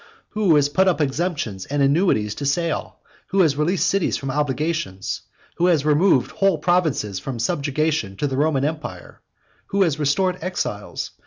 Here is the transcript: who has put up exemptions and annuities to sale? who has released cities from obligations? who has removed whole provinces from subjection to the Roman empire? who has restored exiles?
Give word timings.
who 0.29 0.55
has 0.55 0.67
put 0.67 0.87
up 0.87 0.99
exemptions 0.99 1.65
and 1.67 1.83
annuities 1.83 2.33
to 2.33 2.43
sale? 2.43 2.95
who 3.27 3.41
has 3.41 3.55
released 3.55 3.85
cities 3.87 4.17
from 4.17 4.31
obligations? 4.31 5.21
who 5.57 5.67
has 5.67 5.85
removed 5.85 6.31
whole 6.31 6.57
provinces 6.57 7.19
from 7.19 7.37
subjection 7.37 8.17
to 8.17 8.25
the 8.25 8.35
Roman 8.35 8.65
empire? 8.65 9.21
who 9.67 9.83
has 9.83 9.99
restored 9.99 10.39
exiles? 10.41 11.11